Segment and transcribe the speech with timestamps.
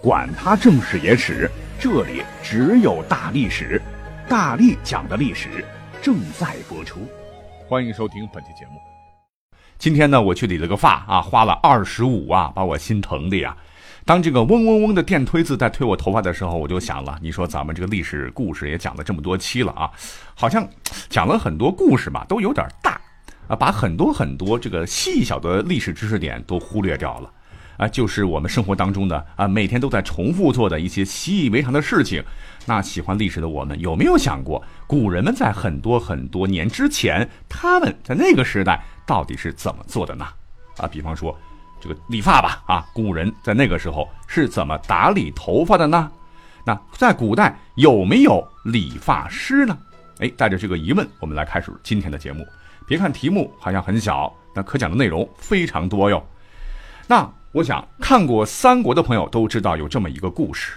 [0.00, 1.50] 管他正史野史。
[1.80, 3.80] 这里只有大历史，
[4.28, 5.64] 大力讲的历史
[6.00, 7.00] 正在播出，
[7.68, 8.80] 欢迎收听本期节目。
[9.76, 13.56] 今天呢，我去理了个发啊，花了二十五啊，把我心疼的呀。
[14.04, 19.90] 当这个嗡嗡嗡的电推子在推我头发的时候，我就想了，你说咱们这个历史故事也讲了这么多期了啊，
[20.34, 20.66] 好像
[21.08, 23.00] 讲了很多故事吧，都有点大
[23.48, 27.32] 啊，把很多很多这个细小的历史知识点都忽略掉了。
[27.78, 32.22] 啊，就是我们生活当中的啊，每天都在重复做的一些习以为常的事情。
[32.66, 40.26] 那喜欢历史的我们，有没有想过，古人们在很多很多年之前，他们在那个时代到底是怎么做的呢？
[40.76, 41.34] 啊，比方说
[41.80, 46.10] 这个理发吧，啊，古人在那个时候是怎么打理头发的呢？
[46.64, 49.78] 那在古代有没有理发师呢？
[50.18, 52.44] 哎，带着这个疑问，我们来开始今天的节目。
[52.88, 56.20] 别看题目好像很小，那可讲的内容非常多哟。
[57.06, 57.37] 那。
[57.52, 60.74] 我想看过三国的朋友都知道有这么一个故事，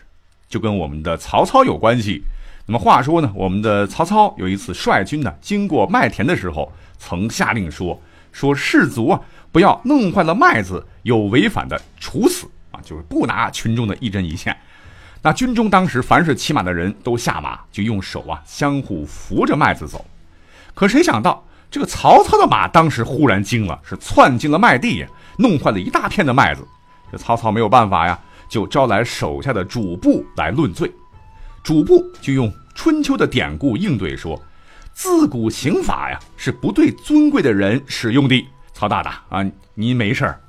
[0.47, 2.23] 就跟我们的曹操有关系。
[2.65, 9.19] 那么话说呢，我们的曹操有一次率军呢经过麦田的时候，曾下令说：“说士卒啊，
[9.51, 14.55] 不要弄坏了麦子，有违反的处死啊，就是不拿群众的一针一线。”
[15.23, 20.05] 那军中当时凡是骑马的人都下马，就用手啊相互扶着麦子走。
[20.73, 25.07] 可谁想到这个曹操的马当时忽然惊了，是窜进了麦地呀。
[25.37, 26.67] 弄坏了一大片的麦子，
[27.09, 28.19] 这曹操没有办法呀，
[28.49, 30.91] 就招来手下的主簿来论罪。
[31.63, 34.39] 主簿就用春秋的典故应对说
[34.93, 40.41] ：“自古刑法呀是不对尊贵的人使用的。”曹大大啊，您没事儿。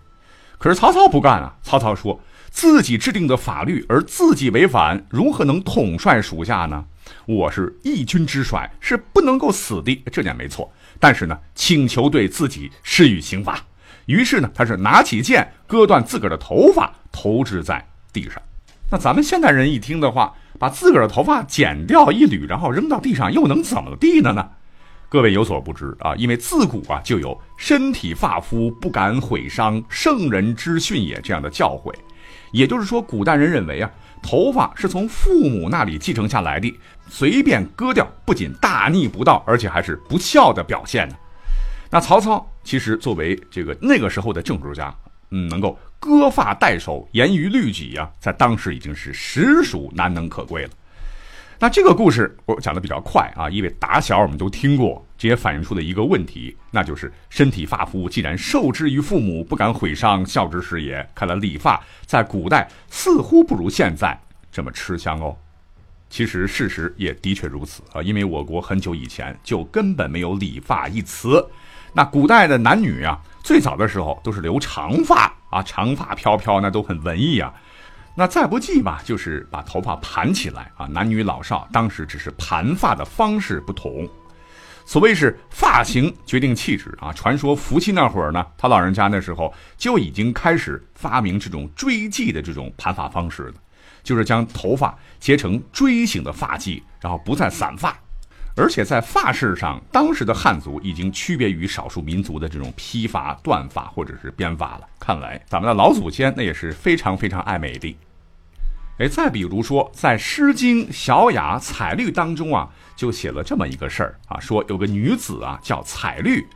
[0.58, 2.20] 可是曹操不干啊，曹操说
[2.50, 6.84] 自己制定的法律而自己违反，如何能统帅属下呢？
[7.26, 10.70] 我是一军之帅，是不能够死的，这点没错。
[11.02, 13.58] 但是呢，请求对自己施予刑罚。
[14.06, 18.40] 于是呢，他是拿起剑割断自个儿的头发，投掷在地上。
[18.88, 24.48] 那咱们现代人一听的话，把自个儿的头发剪掉一缕，然后扔到地上，又能怎么地呢呢？
[25.08, 31.92] 各位有所不知啊，因为自古啊就有“身体发肤，不敢毁伤，圣人之训也”这样的教诲。
[32.52, 33.90] 也就是说，古代人认为啊，
[34.22, 36.72] 头发是从父母那里继承下来的，
[37.08, 41.14] 随便割掉，不仅大逆不道，而且还是不孝的表现呢。
[41.90, 44.94] 那曹操其实作为这个那个时候的政治家，
[45.30, 50.70] 嗯，能够割发代首、严于律己啊，在当时已经是实属难能可贵了。
[51.62, 61.08] 那这个故事我讲的比较快啊，因为打小我们都听过，这也反映出的一个问题，那就是身体发肤既然受之于父母，不敢毁伤，孝之始也。
[61.14, 64.20] 看来理发在古代似乎不如现在
[64.50, 65.36] 这么吃香哦。
[66.10, 71.48] 其实事实也的确如此啊，因为我国很久以前就根本没有理发一词。
[71.92, 77.54] 那古代的男女啊，最早的时候都是留长发啊，长发飘飘，那都很文艺啊。
[78.14, 80.86] 那再不济吧，就是把头发盘起来啊。
[80.86, 84.08] 男女老少当时只是盘发的方式不同。
[84.84, 87.12] 所谓是发型决定气质啊。
[87.12, 93.54] 传说伏羲那会儿呢，他老人家那时候就已经开始发明这种锥髻的这种盘发方式了，
[94.02, 97.96] 就是将头发结成锥形的发髻，然后不再散发。
[98.54, 104.82] 而且在发饰上，当时的汉族已经区别于少数民族的这种披发、断发或者是编发了。
[105.00, 107.96] 看来咱们的老祖先那也是非常非常爱美的。
[108.98, 116.46] 哎，再比如说，在《诗经·小雅·采绿》当中啊，就写了这么一个事儿啊，说有个女子啊叫采绿，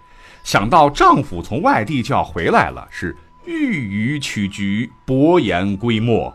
[0.45, 6.33] 想到丈夫从外地就要回来了，是欲予取菊，薄言归墨。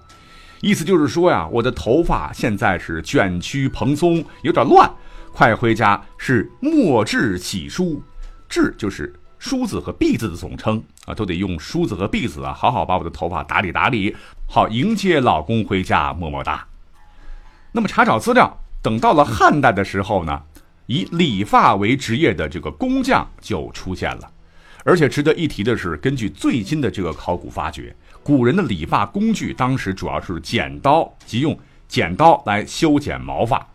[0.62, 4.92] 意思就是说呀，我的头发现在是卷曲蓬松，有点乱。
[5.34, 8.02] 快回家是墨质洗梳，
[8.50, 14.16] 质就是梳子和篦子的总称啊，都得用梳子和篦子啊，好好把我的头发打理打理，
[14.48, 16.68] 好迎接老公回家，么么哒。
[17.72, 20.44] 那么查找资料，等到了汉代的时候呢，
[20.86, 24.30] 以理发为职业的这个工匠就出现了，
[24.84, 31.58] 而且值得一提的是，根据最新的这个考古发掘，古人的理发工具当时主要是剪刀，即用
[31.88, 33.66] 剪刀来修剪毛发。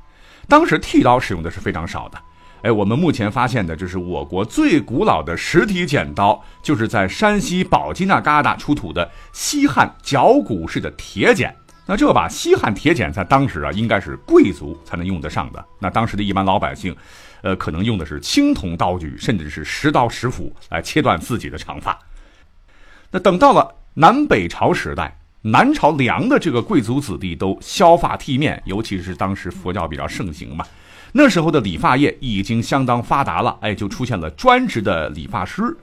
[0.48, 2.18] 当时剃刀使用的是非常少的，
[2.62, 11.54] 哎，我们目前发现的就是我国最古老的实体剪刀，就是在山西宝鸡那旮沓出土的西汉绞骨式的铁剪，
[11.84, 15.64] 那这把西汉铁剪在当时啊，应该是贵族才能用得上的。
[15.78, 16.96] 那当时的一般老百姓，
[17.42, 21.98] 呃，可能用的是青铜刀具，甚至是石刀石斧来切断自己的长发。
[23.10, 25.16] 那等到了南北朝时代，
[25.50, 30.64] 南朝梁的这个贵族子弟都削发剃面，尤其是当时佛教比较盛行嘛，
[31.12, 35.76] 那时候的理发业已经相当发达了，哎，就出现了专职的理发师。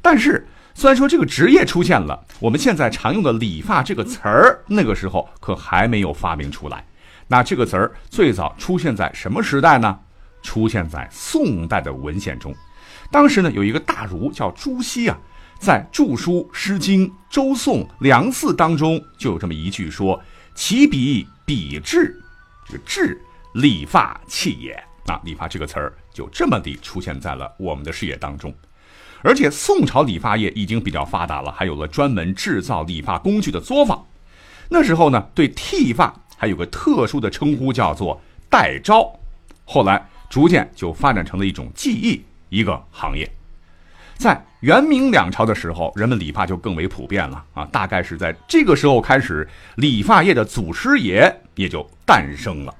[0.00, 0.46] 但是。
[0.74, 6.82] 虽然说这个职业出现了，我们现在常用的“理发”这个词儿，那个时候可还没有发明出来。
[7.28, 9.98] 那这个词儿最早出现在什么时代呢？
[10.42, 12.54] 出现在宋代的文献中。
[13.10, 15.18] 当时呢，有一个大儒叫朱熹啊，
[15.62, 20.20] 在著书《诗经》《周颂》《梁偲》当中就有这么一句说
[20.56, 22.20] ：“其笔笔致，
[22.66, 23.22] 这个致，
[23.54, 24.72] 理发器也。”
[25.06, 28.52] 啊，理发这个词儿就这么地出现在了我们的视野当中。
[29.22, 34.04] 而且宋朝理发业已经比较发达了，还有了专门制造理发工具的作坊。
[34.68, 38.20] 那时候呢，对剃发还有个特殊的称呼，叫做
[38.50, 39.16] 代招。
[39.64, 43.32] 后来逐渐就发展成了一种技艺，一个行业。
[44.22, 47.66] 在元明两朝的时候，人们理发就更为普遍了啊。
[47.72, 52.72] 大概是在这个时候开始，理发业的祖师爷也就诞生了。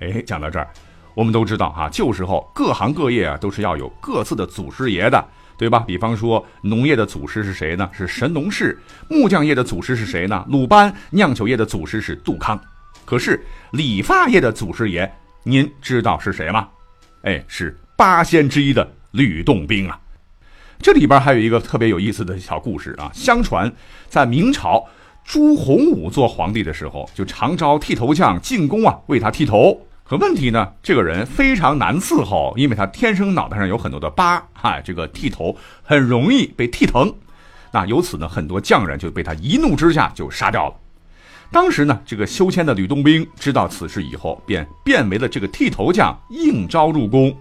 [0.00, 0.68] 哎，讲到这儿，
[1.14, 5.24] 我们都知道哈，旧时候各行各业啊都是要有各自的祖师爷的。
[5.56, 5.78] 对吧？
[5.86, 7.88] 比方说，农业的祖师是谁呢？
[7.92, 8.76] 是神农氏。
[9.08, 10.44] 木匠业的祖师是谁呢？
[10.48, 10.92] 鲁班。
[11.10, 12.60] 酿酒业的祖师是杜康。
[13.04, 13.40] 可是
[13.70, 15.08] 理发业的祖师爷，
[15.44, 16.68] 您知道是谁吗？
[17.22, 19.96] 哎，是八仙之一的吕洞宾啊。
[20.80, 23.10] 这里边还有一个特别有意思的小故事啊。
[23.14, 23.72] 相传，
[24.08, 24.84] 在明朝
[25.24, 29.80] 朱洪武做皇帝的时候，就常招剃头匠进宫啊，为他剃头。
[30.06, 30.70] 可问题呢？
[30.82, 37.10] 这个人非常难伺候，因为他天生脑袋上有很多的疤，哈，这个剃头很容易被剃疼。
[37.72, 40.74] 那由此呢，很多匠人就被他一怒之下就杀掉了。
[41.50, 47.34] 当时呢，这个修迁的吕洞宾知道此事以后，便变为了这个剃头匠，应招入宫。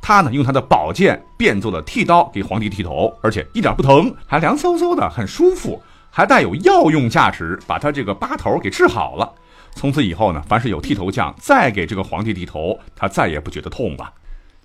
[0.00, 9.30] 他呢，用他的宝剑变做了剃刀，给皇帝剃头，而且一点不疼，还凉飕飕的，很舒服，还带有药用价值，把他这个疤头给治好了。
[9.74, 14.12] 从此以后呢，凡是有剃头匠再给这个皇帝剃头，他再也不觉得痛了。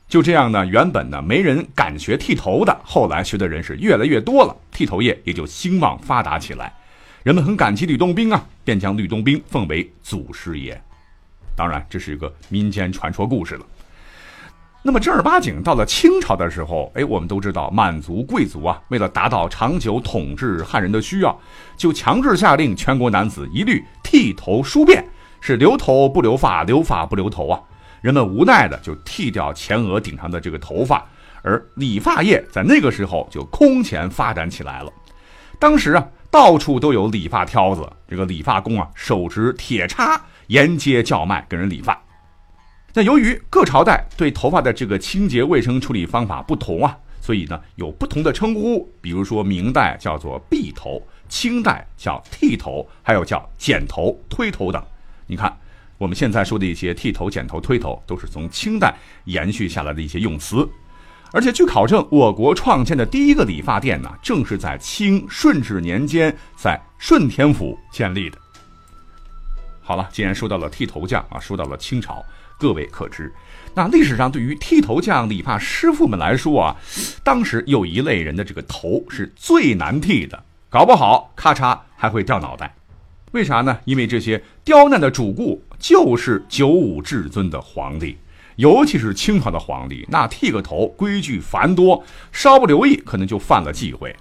[0.08, 6.74] 就这样呢，原本呢没人敢学剃头的，后来学的人是越来越多了，剃头业也就兴旺发达起来。
[7.24, 10.80] 人们很感激吕洞宾啊，便将吕洞宾奉为祖师爷。
[11.56, 13.66] 当然，这是一个民间传说故事了。
[14.86, 21.40] 那么正儿八经到了清朝的时候，哎，我们都知道满族贵族啊，为了达到长久统治汉人的需要，
[21.78, 23.82] 就强制下令全国男子一律。
[24.04, 25.02] 剃头梳辫
[25.40, 27.60] 是留头不留发，留发不留头啊！
[28.02, 31.04] 人们无奈的就剃掉前额顶上的这个头发，
[31.42, 34.92] 而理发业在那个时候就空前发展起来了。
[35.60, 41.98] 当时啊，到处都有理发挑子，这个理发工啊，手持铁叉沿街叫卖，给人理发。
[42.94, 51.02] 那由于各朝代对头发的这个清洁卫生处理方法不同啊，所以呢有不同的称呼，比如说明代叫做篦头。
[51.30, 54.84] 清代叫剃头，还有叫剪头、推头等。
[55.26, 55.58] 你看，
[55.98, 58.96] 我们现在说的一些剃头、剪头、推头，都是从清代
[59.26, 60.70] 延续下来的一些用词。
[61.32, 68.38] 而且据考证，我国创建的第一个理发店呢，正是在清顺治年间在顺天府建立的。
[69.82, 72.24] 好了，既然说到了剃头匠啊，说到了清朝，
[72.60, 73.34] 各位可知，
[73.74, 76.76] 那历史上对于剃头匠、理发师傅们来说啊，
[77.24, 80.44] 当时有一类人的这个头是最难剃的。
[80.70, 82.76] 搞不好，咔嚓还会掉脑袋，
[83.32, 83.78] 为啥呢？
[83.86, 88.18] 因为这些刁难的主顾就是九五至尊的皇帝，
[88.56, 94.16] 尤其是清朝的皇帝，那剃个头规矩繁多，稍不留意可能就犯了忌讳。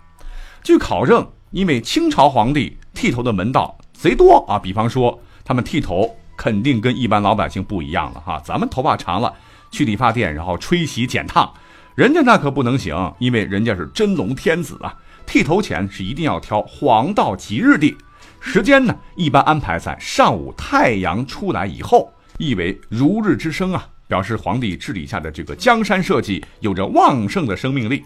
[0.62, 9.33] 据考证，因为清朝皇帝剃头的门道贼多啊，比方说他们剃头肯定跟一般老百姓不一样了哈，咱们头发长了
[9.71, 11.53] 去理发店然后吹洗剪烫，
[11.95, 14.97] 人家那可不能行，因为人家是真龙天子啊。
[15.25, 17.97] 剃头前是一定要挑黄道吉日地，
[18.41, 28.05] 时间呢一般安排在上午太阳出来以后，意为如日之升啊，表示皇帝治理下的这个江山社稷有着旺盛的生命力。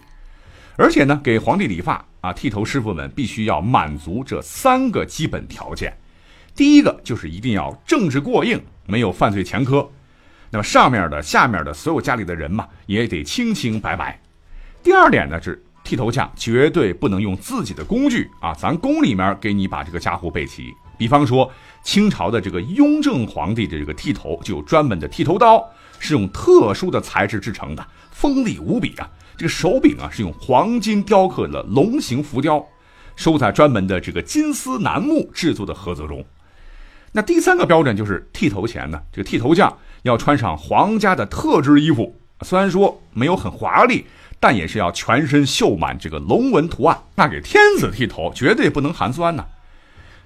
[0.77, 5.91] 而且呢，给皇帝理发啊，剃头师傅们必须要满足这三个基本条件：
[6.57, 9.89] 第一个就是一定要政治过硬，没有犯罪前科；
[10.49, 14.19] 那么上面的、下面的所有家里的人嘛，也得清清白白。
[14.83, 15.63] 第二点呢是。
[15.83, 18.53] 剃头匠绝对不能用自己的工具啊！
[18.53, 20.73] 咱宫里面给你把这个家伙备齐。
[20.97, 21.49] 比方说，
[21.81, 25.65] 清朝的这个雍正皇帝的这个剃头就有专门的剃头刀，
[25.97, 29.09] 是用特殊的材质制成的，锋利无比啊！
[29.37, 32.61] 这个手柄啊是用黄金雕刻的龙形浮雕，
[33.15, 36.21] 收在专门的这个金丝楠木制作的盒子中。
[37.17, 44.05] 那第三个标准就是剃头前呢，这个剃头匠要穿上皇家的特制衣服，虽然说没有很华丽，
[44.39, 46.95] 但也是要全身绣满这个龙纹图案。
[47.15, 49.43] 那给天子剃头绝对不能寒酸呐。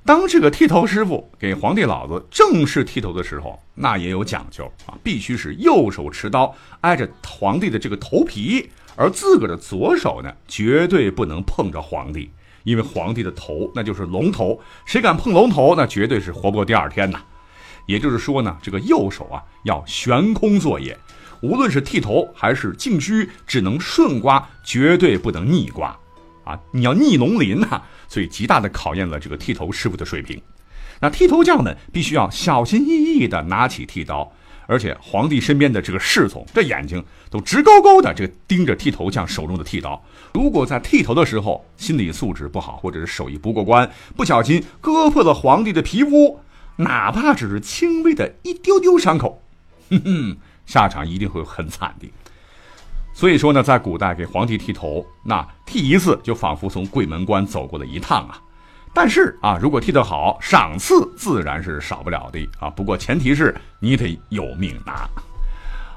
[0.04, 12.30] 当这个剃头师傅给皇帝老子正式剃头的时候，那也有讲究啊，必须是右手持刀挨着皇帝的这个头皮，而自个儿的左手呢，绝对不能碰着皇帝，
[12.64, 17.22] 因为皇帝的头那就是龙头，谁敢碰龙头，那绝对是活不过第二天呐。
[17.88, 20.98] 也就是说呢，这个右手啊要悬空作业，
[21.42, 25.98] 无论是剃头还是净须，只能顺刮，绝对不能逆刮。
[26.44, 30.42] 啊，你要逆龙鳞呐，所以极大的考验了这个剃头师傅的水平。
[31.00, 34.32] 那剃头匠们必须要小心翼翼的拿起剃刀，
[34.72, 40.02] 而且皇帝身边的这个侍从，这眼睛都直勾勾的这个盯着剃头匠手中的剃刀。
[40.34, 46.40] 如果在剃头的时候心理素质不好，或者是手艺不过关，不小心割破了皇帝的皮肤，
[46.78, 49.44] 哪怕只是轻微的一丢丢伤口，
[49.90, 52.10] 哼哼，下场一定会很惨的。
[53.14, 58.42] 所以说呢，在古代给皇帝剃头，那剃一次就仿佛从鬼门关走过了一趟啊。
[58.94, 62.70] 但是啊，如果剃得好，赏赐自然是少不了的啊。
[62.70, 65.08] 不过前提是你得有命拿。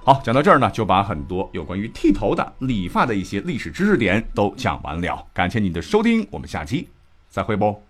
[0.04, 5.26] 好，讲到这儿呢，就把很多有关于剃头的、理发的一些历史知识点都讲完了。
[5.32, 6.88] 感谢你的收听，我们下期
[7.30, 7.82] 再会不。